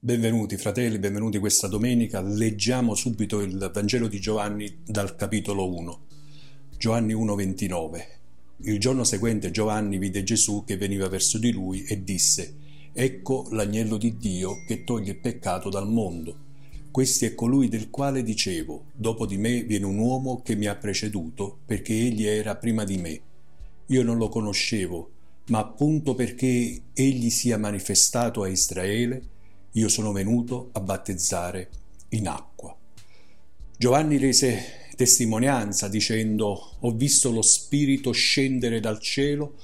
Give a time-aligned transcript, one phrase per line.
[0.00, 2.20] Benvenuti fratelli, benvenuti questa domenica.
[2.20, 6.00] Leggiamo subito il Vangelo di Giovanni dal capitolo 1.
[6.76, 8.06] Giovanni 1:29.
[8.58, 12.54] Il giorno seguente Giovanni vide Gesù che veniva verso di lui e disse:
[12.92, 16.36] Ecco l'agnello di Dio che toglie il peccato dal mondo.
[16.92, 20.76] Questi è colui del quale dicevo: Dopo di me viene un uomo che mi ha
[20.76, 23.20] preceduto, perché egli era prima di me.
[23.86, 25.10] Io non lo conoscevo,
[25.46, 29.36] ma appunto perché egli sia manifestato a Israele,
[29.72, 31.70] io sono venuto a battezzare
[32.10, 32.76] in acqua.
[33.76, 39.54] Giovanni rese testimonianza dicendo ho visto lo Spirito scendere dal cielo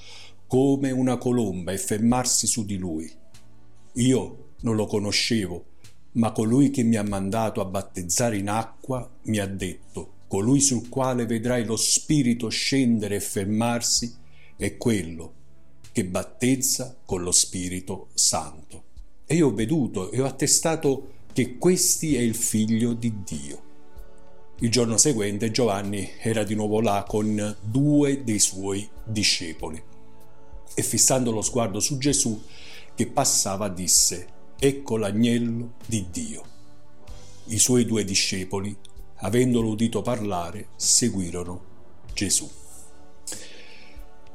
[0.47, 3.11] come una colomba e fermarsi su di lui.
[3.95, 5.65] Io non lo conoscevo,
[6.13, 10.87] ma colui che mi ha mandato a battezzare in acqua mi ha detto, colui sul
[10.87, 14.15] quale vedrai lo Spirito scendere e fermarsi
[14.55, 15.33] è quello
[15.91, 18.84] che battezza con lo Spirito Santo.
[19.27, 23.63] E ho veduto e ho attestato che questi è il figlio di Dio.
[24.59, 29.81] Il giorno seguente Giovanni era di nuovo là con due dei suoi discepoli
[30.73, 32.39] e fissando lo sguardo su Gesù
[32.93, 34.27] che passava disse,
[34.59, 36.43] ecco l'agnello di Dio.
[37.45, 38.75] I suoi due discepoli,
[39.15, 41.63] avendolo udito parlare, seguirono
[42.13, 42.49] Gesù.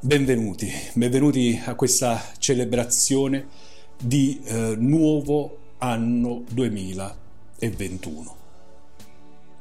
[0.01, 3.69] Benvenuti, benvenuti a questa celebrazione
[4.01, 8.35] di eh, nuovo anno 2021.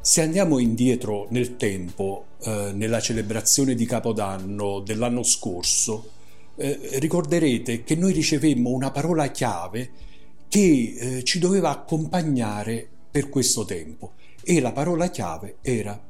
[0.01, 6.13] Se andiamo indietro nel tempo, eh, nella celebrazione di Capodanno dell'anno scorso,
[6.57, 9.91] eh, ricorderete che noi ricevemmo una parola chiave
[10.49, 16.01] che eh, ci doveva accompagnare per questo tempo e la parola chiave era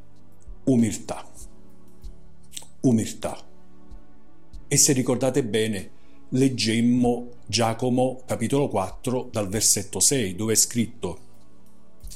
[0.65, 1.29] umiltà.
[2.83, 3.39] Umiltà.
[4.69, 5.91] E se ricordate bene,
[6.33, 11.19] leggemmo Giacomo capitolo 4 dal versetto 6 dove è scritto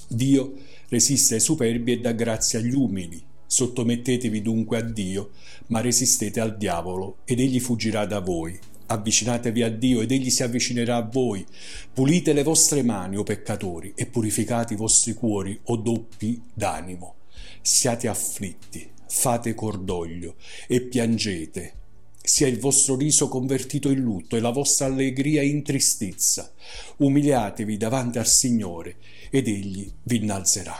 [0.06, 0.54] Dio
[0.88, 3.20] resiste ai superbi e dà grazia agli umili.
[3.46, 5.30] Sottomettetevi dunque a Dio,
[5.68, 8.56] ma resistete al diavolo ed egli fuggirà da voi.
[8.86, 11.44] Avvicinatevi a Dio ed egli si avvicinerà a voi.
[11.92, 17.14] Pulite le vostre mani, o peccatori, e purificate i vostri cuori, o doppi d'animo.
[17.60, 20.36] Siate afflitti, fate cordoglio
[20.68, 21.82] e piangete
[22.26, 26.50] sia il vostro riso convertito in lutto e la vostra allegria in tristezza.
[26.96, 28.96] Umiliatevi davanti al Signore
[29.28, 30.74] ed Egli vi innalzerà.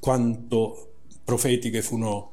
[0.00, 2.32] Quanto profetiche furono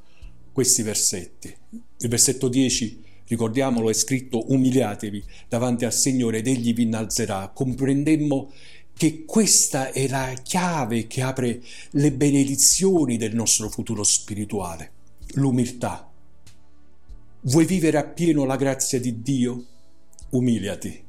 [0.54, 1.54] questi versetti.
[1.98, 7.52] Il versetto 10, ricordiamolo, è scritto umiliatevi davanti al Signore ed Egli vi innalzerà.
[7.54, 8.54] Comprendemmo
[8.96, 14.92] che questa è la chiave che apre le benedizioni del nostro futuro spirituale,
[15.34, 16.09] l'umiltà
[17.42, 19.66] Vuoi vivere appieno la grazia di Dio?
[20.32, 21.04] Umiliati.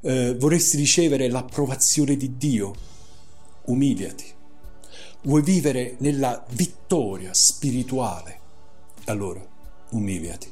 [0.00, 2.72] Eh, vorresti ricevere l'approvazione di Dio?
[3.64, 4.24] Umiliati.
[5.22, 8.38] Vuoi vivere nella vittoria spirituale?
[9.06, 9.44] Allora,
[9.90, 10.48] umiliati.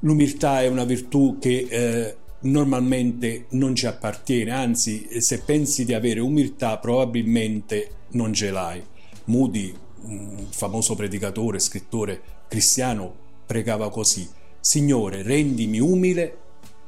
[0.00, 6.18] L'umiltà è una virtù che eh, normalmente non ci appartiene, anzi, se pensi di avere
[6.18, 8.82] umiltà, probabilmente non ce l'hai.
[9.26, 9.72] Moody,
[10.02, 14.28] un famoso predicatore, scrittore, cristiano pregava così,
[14.60, 16.38] Signore, rendimi umile,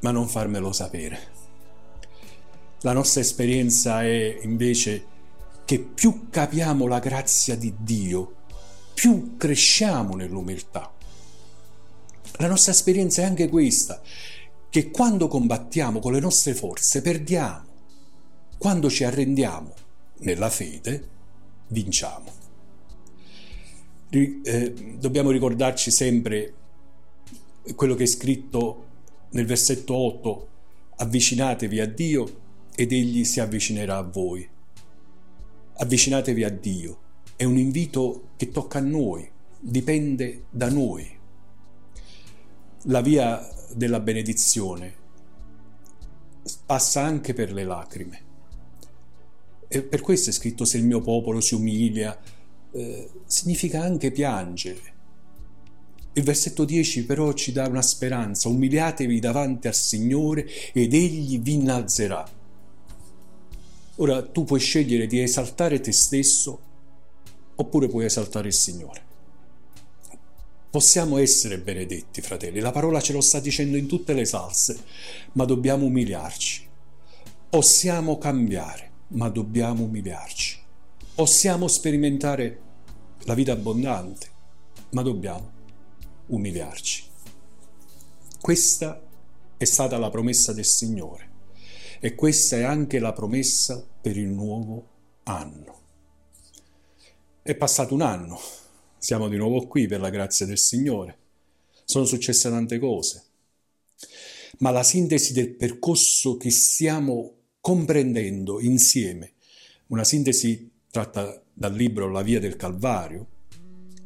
[0.00, 1.38] ma non farmelo sapere.
[2.82, 5.04] La nostra esperienza è invece
[5.64, 8.34] che più capiamo la grazia di Dio,
[8.92, 10.92] più cresciamo nell'umiltà.
[12.38, 14.00] La nostra esperienza è anche questa,
[14.68, 17.64] che quando combattiamo con le nostre forze perdiamo,
[18.58, 19.74] quando ci arrendiamo
[20.18, 21.08] nella fede
[21.68, 22.39] vinciamo
[24.10, 26.54] eh, dobbiamo ricordarci sempre
[27.74, 28.86] quello che è scritto
[29.30, 30.48] nel versetto 8,
[30.96, 32.38] avvicinatevi a Dio
[32.74, 34.48] ed Egli si avvicinerà a voi.
[35.74, 36.98] Avvicinatevi a Dio,
[37.36, 39.28] è un invito che tocca a noi,
[39.58, 41.18] dipende da noi.
[42.84, 44.94] La via della benedizione
[46.66, 48.22] passa anche per le lacrime.
[49.68, 52.18] E per questo è scritto se il mio popolo si umilia,
[52.72, 54.98] eh, significa anche piangere.
[56.12, 61.54] Il versetto 10 però ci dà una speranza, umiliatevi davanti al Signore ed Egli vi
[61.54, 62.28] innalzerà.
[63.96, 66.60] Ora tu puoi scegliere di esaltare te stesso
[67.54, 69.08] oppure puoi esaltare il Signore.
[70.70, 74.78] Possiamo essere benedetti, fratelli, la parola ce lo sta dicendo in tutte le salse,
[75.32, 76.68] ma dobbiamo umiliarci.
[77.50, 80.59] Possiamo cambiare, ma dobbiamo umiliarci.
[81.20, 82.62] Possiamo sperimentare
[83.24, 84.30] la vita abbondante,
[84.92, 85.52] ma dobbiamo
[86.28, 87.04] umiliarci.
[88.40, 89.06] Questa
[89.58, 91.28] è stata la promessa del Signore.
[92.00, 94.88] e questa è anche la promessa per il nuovo
[95.24, 95.80] anno.
[97.42, 98.40] È passato un anno,
[98.96, 101.18] siamo di nuovo qui per la grazia del Signore,
[101.84, 103.24] sono successe tante cose,
[104.60, 109.34] ma la sintesi del percorso che stiamo comprendendo insieme,
[109.88, 113.26] una sintesi tratta dal libro La via del Calvario,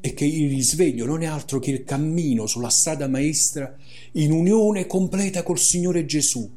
[0.01, 3.75] è che il risveglio non è altro che il cammino sulla strada maestra
[4.13, 6.51] in unione completa col Signore Gesù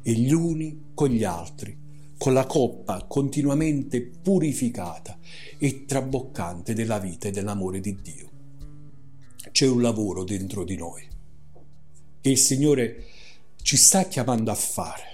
[0.00, 1.76] e gli uni con gli altri,
[2.16, 5.18] con la coppa continuamente purificata
[5.58, 8.30] e traboccante della vita e dell'amore di Dio.
[9.50, 11.02] C'è un lavoro dentro di noi
[12.20, 13.06] che il Signore
[13.60, 15.13] ci sta chiamando a fare.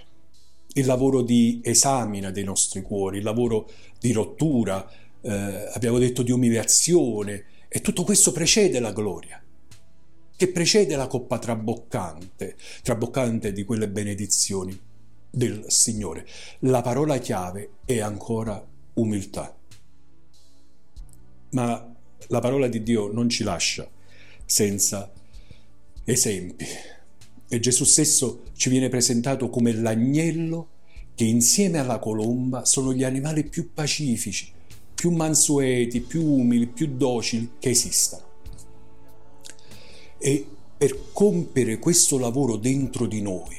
[0.74, 3.68] Il lavoro di esamina dei nostri cuori, il lavoro
[3.98, 4.88] di rottura,
[5.20, 9.40] eh, abbiamo detto di umiliazione, e tutto questo precede la gloria,
[10.36, 14.78] che precede la coppa traboccante, traboccante di quelle benedizioni
[15.30, 16.26] del Signore.
[16.60, 18.64] La parola chiave è ancora
[18.94, 19.56] umiltà.
[21.50, 21.94] Ma
[22.28, 23.88] la parola di Dio non ci lascia
[24.44, 25.12] senza
[26.04, 26.66] esempi.
[27.52, 30.68] E Gesù stesso ci viene presentato come l'agnello
[31.16, 34.52] che insieme alla colomba sono gli animali più pacifici,
[34.94, 38.22] più mansueti, più umili, più docili che esistano.
[40.16, 40.46] E
[40.78, 43.56] per compiere questo lavoro dentro di noi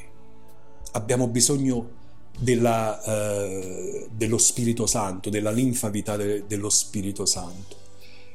[0.93, 1.99] abbiamo bisogno
[2.39, 7.80] della, eh, dello Spirito Santo, della linfa vitale dello Spirito Santo.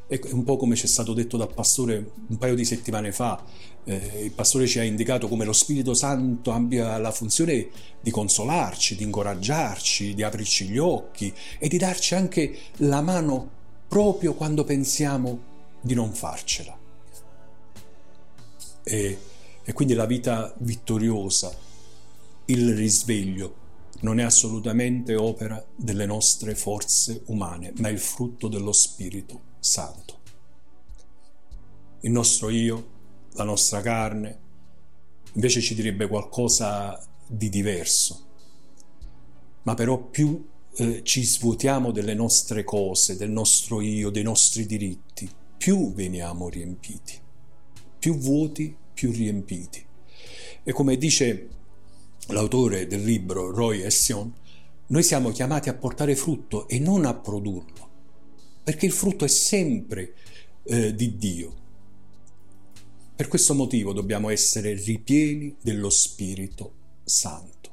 [0.09, 3.43] È un po' come ci è stato detto dal pastore un paio di settimane fa,
[3.83, 7.69] eh, il pastore ci ha indicato come lo Spirito Santo abbia la funzione
[8.01, 13.51] di consolarci, di incoraggiarci, di aprirci gli occhi e di darci anche la mano
[13.89, 15.41] proprio quando pensiamo
[15.81, 16.79] di non farcela.
[18.85, 19.19] E,
[19.65, 21.53] e quindi la vita vittoriosa,
[22.45, 23.65] il risveglio,
[24.03, 30.21] non è assolutamente opera delle nostre forze umane, ma è il frutto dello Spirito Santo.
[32.03, 32.91] Il nostro io,
[33.33, 34.39] la nostra carne,
[35.33, 38.25] invece ci direbbe qualcosa di diverso.
[39.63, 45.29] Ma però più eh, ci svuotiamo delle nostre cose, del nostro io, dei nostri diritti,
[45.59, 47.19] più veniamo riempiti.
[47.99, 49.85] Più vuoti, più riempiti.
[50.63, 51.49] E come dice
[52.29, 54.33] l'autore del libro Roy Ession,
[54.87, 57.86] noi siamo chiamati a portare frutto e non a produrlo
[58.67, 60.13] perché il frutto è sempre
[60.65, 61.55] eh, di Dio.
[63.15, 66.73] Per questo motivo dobbiamo essere ripieni dello Spirito
[67.05, 67.71] Santo.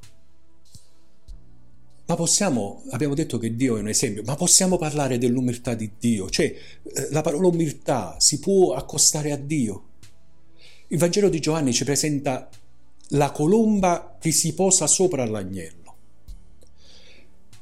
[2.05, 6.29] Ma possiamo, abbiamo detto che Dio è un esempio, ma possiamo parlare dell'umiltà di Dio?
[6.29, 9.85] Cioè, eh, la parola umiltà si può accostare a Dio?
[10.89, 12.47] Il Vangelo di Giovanni ci presenta
[13.09, 15.82] la colomba che si posa sopra l'agnello.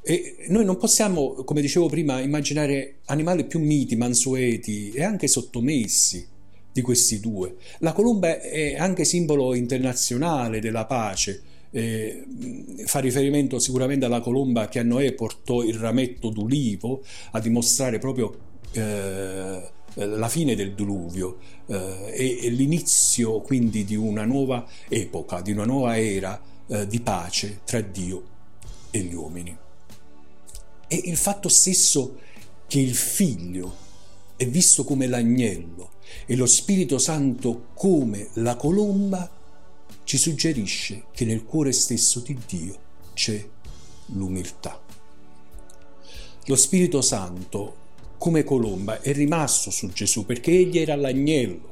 [0.04, 6.26] E noi non possiamo, come dicevo prima, immaginare animali più miti, mansueti e anche sottomessi
[6.72, 7.56] di questi due.
[7.78, 11.42] La colomba è anche simbolo internazionale della pace.
[11.70, 12.24] Eh,
[12.84, 18.36] fa riferimento sicuramente alla colomba che a Noè portò il rametto d'ulivo a dimostrare proprio
[18.72, 25.52] eh, la fine del diluvio eh, e, e, l'inizio quindi di una nuova epoca, di
[25.52, 28.22] una nuova era eh, di pace tra Dio
[28.90, 29.56] e gli uomini.
[30.92, 32.18] E il fatto stesso
[32.66, 33.76] che il figlio
[34.36, 35.92] è visto come l'agnello
[36.26, 39.30] e lo Spirito Santo come la colomba
[40.04, 42.78] ci suggerisce che nel cuore stesso di Dio
[43.14, 43.42] c'è
[44.08, 44.78] l'umiltà.
[46.44, 47.76] Lo Spirito Santo
[48.18, 51.70] come colomba è rimasto su Gesù perché egli era l'agnello.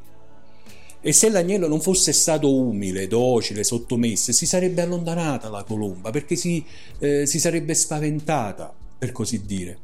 [1.02, 6.36] E se l'agnello non fosse stato umile, docile, sottomesso, si sarebbe allontanata la colomba perché
[6.36, 6.64] si,
[7.00, 9.78] eh, si sarebbe spaventata per così dire.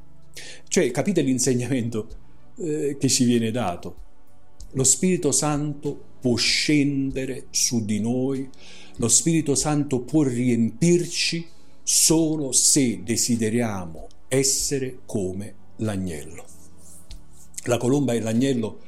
[0.69, 2.09] Cioè, capite l'insegnamento
[2.59, 4.05] eh, che ci viene dato?
[4.73, 8.47] Lo Spirito Santo può scendere su di noi,
[8.97, 11.47] lo Spirito Santo può riempirci
[11.83, 16.45] solo se desideriamo essere come l'agnello.
[17.65, 18.81] La colomba e l'agnello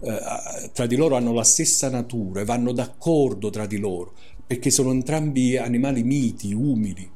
[0.00, 4.14] eh, tra di loro hanno la stessa natura e vanno d'accordo tra di loro
[4.46, 7.08] perché sono entrambi animali miti, umili,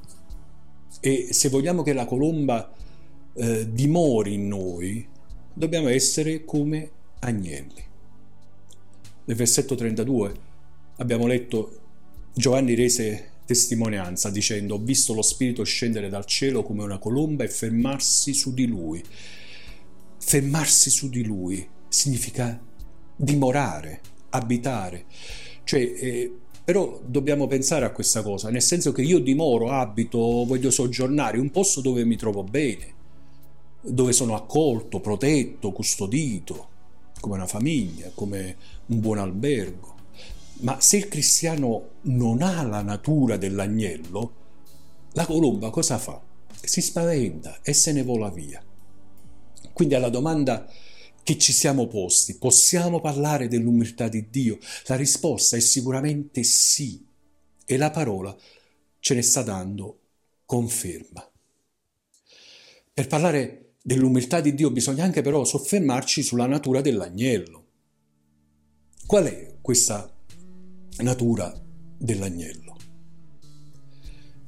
[1.06, 2.68] e se vogliamo che la colomba
[3.34, 5.06] eh, dimori in noi,
[5.54, 7.84] dobbiamo essere come agnelli.
[9.26, 10.34] Nel versetto 32
[10.96, 11.78] abbiamo letto
[12.34, 17.48] Giovanni rese testimonianza dicendo ho visto lo Spirito scendere dal cielo come una colomba e
[17.48, 19.00] fermarsi su di lui.
[20.18, 22.60] Fermarsi su di lui significa
[23.14, 25.04] dimorare, abitare,
[25.62, 26.32] cioè eh,
[26.66, 31.44] Però dobbiamo pensare a questa cosa, nel senso che io dimoro, abito, voglio soggiornare in
[31.44, 32.92] un posto dove mi trovo bene,
[33.82, 36.68] dove sono accolto, protetto, custodito,
[37.20, 38.56] come una famiglia, come
[38.86, 39.94] un buon albergo.
[40.62, 44.32] Ma se il cristiano non ha la natura dell'agnello,
[45.12, 46.20] la colomba cosa fa?
[46.60, 48.60] Si spaventa e se ne vola via.
[49.72, 50.68] Quindi alla domanda
[51.26, 54.60] che ci siamo posti, possiamo parlare dell'umiltà di Dio?
[54.84, 57.04] La risposta è sicuramente sì
[57.66, 58.32] e la parola
[59.00, 60.02] ce ne sta dando
[60.44, 61.28] conferma.
[62.94, 67.66] Per parlare dell'umiltà di Dio bisogna anche però soffermarci sulla natura dell'agnello.
[69.04, 70.08] Qual è questa
[70.98, 71.52] natura
[71.98, 72.76] dell'agnello?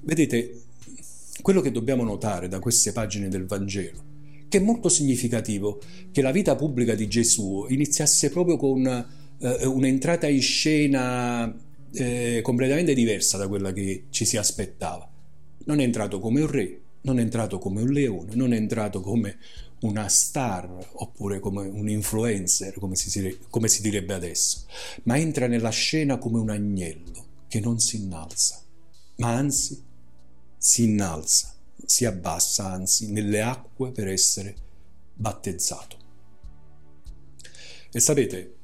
[0.02, 0.62] Vedete,
[1.42, 4.07] quello che dobbiamo notare da queste pagine del Vangelo,
[4.48, 10.26] che è molto significativo che la vita pubblica di Gesù iniziasse proprio con eh, un'entrata
[10.26, 11.54] in scena
[11.92, 15.08] eh, completamente diversa da quella che ci si aspettava.
[15.64, 19.00] Non è entrato come un re, non è entrato come un leone, non è entrato
[19.00, 19.38] come
[19.80, 24.64] una star oppure come un influencer, come si, come si direbbe adesso,
[25.04, 28.60] ma entra nella scena come un agnello che non si innalza,
[29.16, 29.80] ma anzi
[30.56, 31.54] si innalza,
[31.88, 34.54] si abbassa anzi nelle acque per essere
[35.14, 35.96] battezzato.
[37.90, 38.56] E sapete,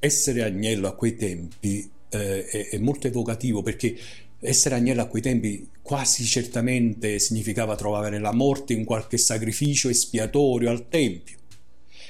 [0.00, 3.96] essere agnello a quei tempi eh, è, è molto evocativo perché
[4.40, 10.68] essere agnello a quei tempi quasi certamente significava trovare la morte in qualche sacrificio espiatorio
[10.68, 11.38] al Tempio.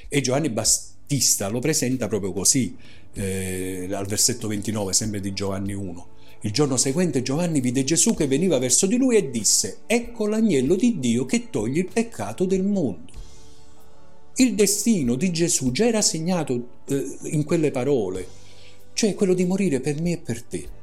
[0.08, 2.74] E Giovanni Battista lo presenta proprio così,
[3.12, 6.16] eh, al versetto 29, sempre di Giovanni 1.
[6.42, 10.76] Il giorno seguente Giovanni vide Gesù che veniva verso di lui e disse, ecco l'agnello
[10.76, 13.12] di Dio che toglie il peccato del mondo.
[14.36, 18.26] Il destino di Gesù già era segnato eh, in quelle parole,
[18.92, 20.76] cioè quello di morire per me e per te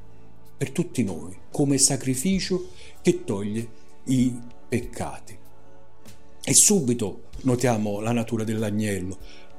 [0.58, 2.70] per tutti noi come sacrificio
[3.02, 3.68] che toglie
[4.06, 4.34] i
[4.68, 5.38] peccati.
[6.44, 9.18] E subito notiamo la natura dell'agnello.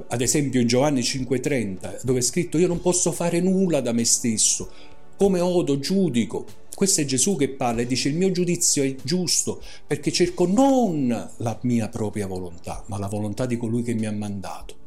[0.08, 4.04] Ad esempio in Giovanni 5:30, dove è scritto io non posso fare nulla da me
[4.04, 4.70] stesso,
[5.16, 6.46] come odo giudico.
[6.74, 11.08] Questo è Gesù che parla e dice il mio giudizio è giusto perché cerco non
[11.38, 14.84] la mia propria volontà, ma la volontà di colui che mi ha mandato.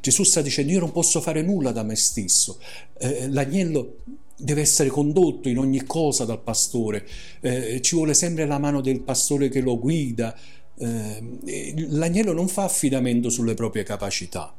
[0.00, 2.58] Gesù sta dicendo io non posso fare nulla da me stesso.
[2.98, 3.98] Eh, l'agnello
[4.36, 7.06] deve essere condotto in ogni cosa dal pastore,
[7.40, 10.36] eh, ci vuole sempre la mano del pastore che lo guida.
[10.76, 14.54] Eh, l'agnello non fa affidamento sulle proprie capacità,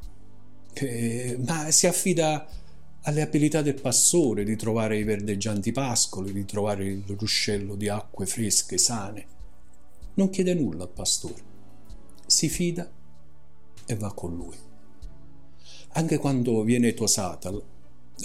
[0.73, 2.47] eh, ma si affida
[3.07, 8.25] alle abilità del pastore di trovare i verdeggianti pascoli, di trovare il ruscello di acque
[8.25, 9.25] fresche, sane.
[10.15, 11.43] Non chiede nulla al pastore,
[12.25, 12.89] si fida
[13.85, 14.55] e va con lui.
[15.89, 17.53] Anche quando viene tosata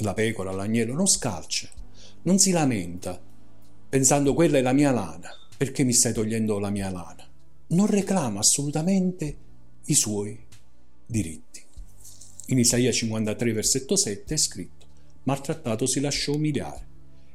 [0.01, 1.69] la pecora, l'agnello, non scalcia,
[2.23, 3.21] non si lamenta,
[3.89, 7.29] pensando quella è la mia lana, perché mi stai togliendo la mia lana.
[7.69, 9.37] Non reclama assolutamente
[9.85, 10.39] i suoi
[11.05, 11.63] diritti.
[12.51, 14.87] In Isaia 53, versetto 7 è scritto,
[15.23, 16.89] maltrattato si lasciò umiliare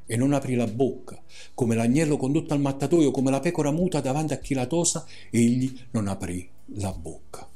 [0.05, 4.33] e non aprì la bocca, come l'agnello condotto al mattatoio, come la pecora muta davanti
[4.33, 6.45] a chi la tosa, egli non aprì
[6.75, 7.47] la bocca.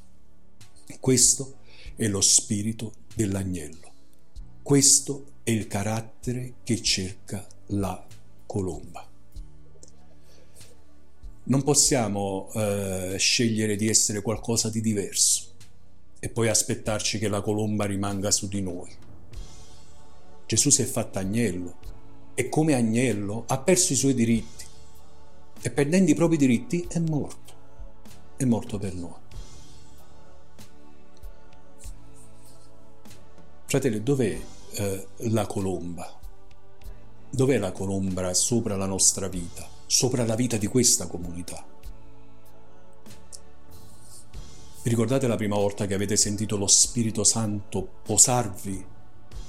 [1.02, 1.58] Questo
[1.98, 3.92] è lo spirito dell'agnello.
[4.64, 8.08] Questo è il carattere che cerca la
[8.46, 9.06] colomba.
[11.44, 15.49] Non possiamo eh, scegliere di essere qualcosa di diverso
[16.20, 18.90] e poi aspettarci che la colomba rimanga su di noi.
[20.46, 21.78] Gesù si è fatto agnello
[22.34, 24.66] e come agnello ha perso i suoi diritti
[25.62, 27.54] e perdendo i propri diritti è morto.
[28.36, 29.28] È morto per noi.
[33.66, 34.40] Fratelli, dov'è
[34.72, 36.18] eh, la colomba.
[37.30, 41.64] Dov'è la colomba sopra la nostra vita, sopra la vita di questa comunità?
[44.90, 48.84] Vi ricordate la prima volta che avete sentito lo Spirito Santo posarvi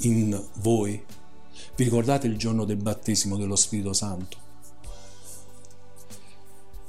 [0.00, 1.02] in voi?
[1.76, 4.36] Vi ricordate il giorno del battesimo dello Spirito Santo?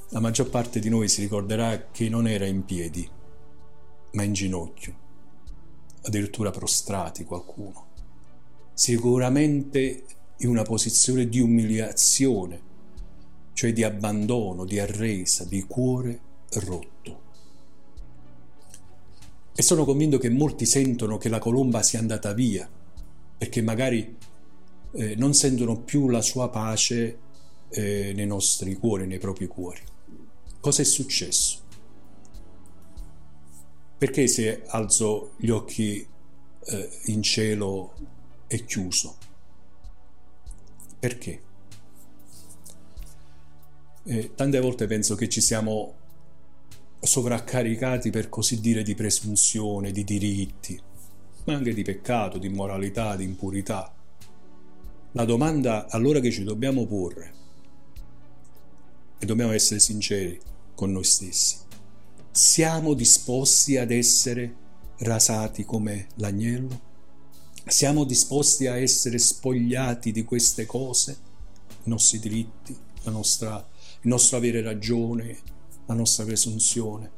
[0.10, 3.10] La maggior parte di noi si ricorderà che non era in piedi,
[4.12, 4.96] ma in ginocchio,
[6.02, 7.86] addirittura prostrati qualcuno
[8.74, 10.04] sicuramente
[10.40, 12.62] in una posizione di umiliazione,
[13.54, 16.20] cioè di abbandono, di arresa, di cuore
[16.56, 17.21] rotto.
[19.62, 22.68] E sono convinto che molti sentono che la colomba sia andata via,
[23.38, 24.18] perché magari
[24.94, 27.20] eh, non sentono più la sua pace
[27.70, 29.82] eh, nei nostri cuori, nei propri cuori.
[30.60, 31.60] Cosa è successo?
[34.00, 36.08] Perché se alzo gli occhi
[36.66, 37.94] eh, in cielo
[38.48, 39.16] è chiuso.
[40.98, 41.42] Perché?
[44.06, 46.01] E tante volte penso che ci siamo
[47.02, 50.80] sovraccaricati per così dire di presunzione, di diritti,
[51.46, 53.94] ma anche di peccato, di immoralità, di impurità.
[55.14, 57.34] La domanda allora che ci dobbiamo porre,
[59.20, 60.40] e dobbiamo essere sinceri
[60.76, 61.58] con noi stessi,
[62.32, 64.56] siamo disposti ad essere
[65.00, 66.90] rasati come l'agnello?
[67.66, 71.18] Siamo disposti a essere spogliati di queste cose,
[71.84, 73.58] i nostri diritti, nostra,
[74.02, 75.38] il nostro avere ragione,
[75.86, 77.12] la nostra presunzione?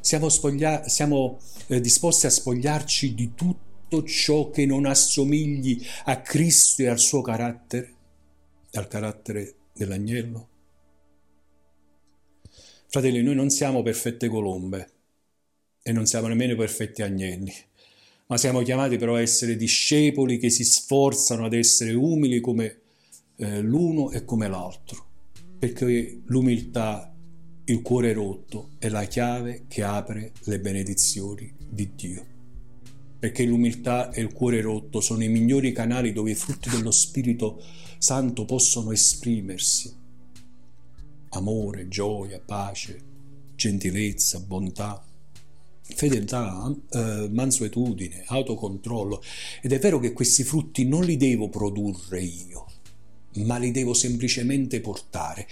[0.00, 6.82] Siamo, spoglia- siamo eh, disposti a spogliarci di tutto ciò che non assomigli a Cristo
[6.82, 7.94] e al suo carattere,
[8.72, 10.48] al carattere dell'agnello?
[12.86, 14.90] Fratelli, noi non siamo perfette colombe
[15.80, 17.52] e non siamo nemmeno perfetti agnelli,
[18.26, 22.80] ma siamo chiamati però a essere discepoli che si sforzano ad essere umili come
[23.36, 25.06] eh, l'uno e come l'altro,
[25.58, 27.14] perché l'umiltà,
[27.70, 32.26] il cuore rotto, è la chiave che apre le benedizioni di Dio.
[33.18, 37.62] Perché l'umiltà e il cuore rotto sono i migliori canali dove i frutti dello Spirito
[37.98, 39.94] Santo possono esprimersi
[41.30, 43.00] amore, gioia, pace,
[43.54, 45.04] gentilezza, bontà,
[45.82, 49.22] fedeltà, eh, mansuetudine, autocontrollo.
[49.62, 52.66] Ed è vero che questi frutti non li devo produrre io,
[53.44, 55.46] ma li devo semplicemente portare.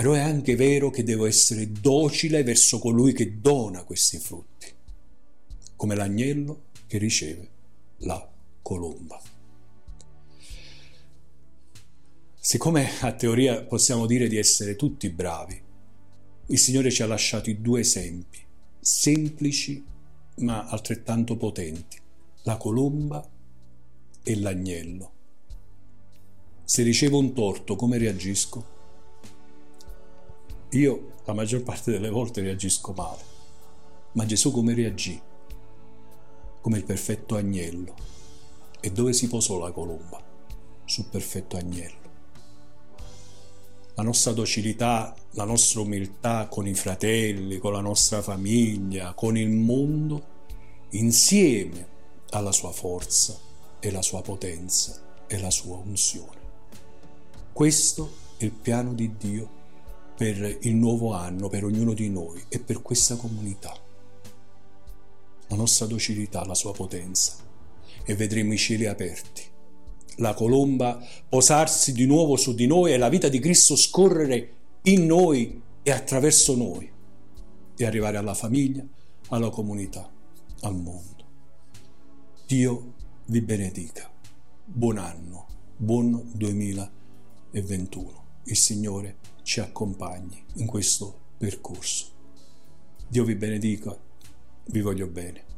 [0.00, 4.66] Però è anche vero che devo essere docile verso colui che dona questi frutti,
[5.76, 7.50] come l'agnello che riceve
[7.98, 8.26] la
[8.62, 9.20] colomba.
[12.34, 15.60] Siccome a teoria possiamo dire di essere tutti bravi,
[16.46, 18.38] il Signore ci ha lasciato i due esempi,
[18.80, 19.84] semplici
[20.36, 21.98] ma altrettanto potenti,
[22.44, 23.22] la colomba
[24.22, 25.12] e l'agnello.
[26.64, 28.78] Se ricevo un torto, come reagisco?
[30.70, 33.22] Io la maggior parte delle volte reagisco male,
[34.12, 35.20] ma Gesù come reagì?
[36.60, 37.94] Come il perfetto agnello.
[38.80, 40.22] E dove si posò la colomba?
[40.84, 42.00] Sul perfetto agnello
[44.00, 49.50] la nostra docilità, la nostra umiltà con i fratelli, con la nostra famiglia, con il
[49.50, 50.22] mondo,
[50.90, 51.86] insieme
[52.30, 53.38] alla sua forza
[53.78, 56.38] e la sua potenza e la sua unzione.
[57.52, 59.58] Questo è il piano di Dio
[60.20, 63.74] per il nuovo anno, per ognuno di noi e per questa comunità.
[65.46, 67.36] La nostra docilità, la sua potenza
[68.04, 69.44] e vedremo i cieli aperti
[70.16, 74.52] la colomba posarsi di nuovo su di noi e la vita di Cristo scorrere
[74.82, 76.90] in noi e attraverso noi
[77.74, 78.84] e arrivare alla famiglia,
[79.28, 80.06] alla comunità,
[80.60, 81.24] al mondo.
[82.46, 82.92] Dio
[83.24, 84.10] vi benedica.
[84.66, 85.46] Buon anno,
[85.78, 88.24] buon 2021.
[88.44, 92.06] Il Signore ci accompagni in questo percorso.
[93.08, 93.98] Dio vi benedica,
[94.66, 95.49] vi voglio bene.